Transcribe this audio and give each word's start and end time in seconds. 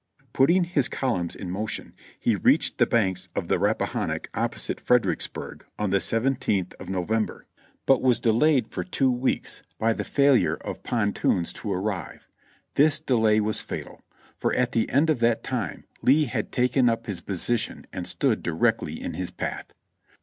Putting 0.33 0.63
his 0.63 0.89
columns 0.89 1.35
in 1.35 1.51
motion, 1.51 1.93
he 2.19 2.35
reached 2.35 2.79
the 2.79 2.87
banks 2.87 3.29
of 3.35 3.47
the 3.49 3.59
Rappahannock 3.59 4.29
opposite 4.33 4.79
Fredericksburg 4.81 5.63
on 5.77 5.91
the 5.91 5.99
seventeenth 5.99 6.73
of 6.79 6.89
November, 6.89 7.45
but 7.85 8.01
was 8.01 8.19
delayed 8.19 8.67
for 8.71 8.83
two 8.83 9.11
weeks 9.11 9.61
by 9.77 9.93
the 9.93 10.03
failure 10.03 10.55
of 10.55 10.81
the 10.81 10.89
314 10.89 11.03
JOHNNY 11.03 11.05
REB 11.05 11.05
AND 11.05 11.13
BILLY 11.13 11.33
YANK 11.35 11.45
])ontoons 11.45 11.61
to 11.61 11.71
arrive; 12.17 12.27
this 12.73 12.99
delay 12.99 13.39
was 13.41 13.61
fatal, 13.61 14.01
for 14.39 14.53
at 14.55 14.71
the 14.71 14.89
end 14.89 15.11
of 15.11 15.19
that 15.19 15.43
time 15.43 15.83
Lee 16.01 16.25
had 16.25 16.51
taken 16.51 16.89
up 16.89 17.05
his 17.05 17.21
position 17.21 17.85
and 17.93 18.07
stood 18.07 18.41
directly 18.41 18.99
in 18.99 19.13
his 19.13 19.29
path. 19.29 19.71